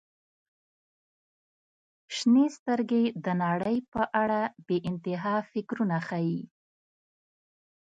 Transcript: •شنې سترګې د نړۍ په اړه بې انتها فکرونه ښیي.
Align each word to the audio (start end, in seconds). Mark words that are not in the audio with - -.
•شنې 2.15 2.45
سترګې 2.57 3.03
د 3.25 3.27
نړۍ 3.43 3.77
په 3.93 4.01
اړه 4.23 4.41
بې 4.65 4.77
انتها 4.89 5.35
فکرونه 5.51 5.97
ښیي. 6.07 6.39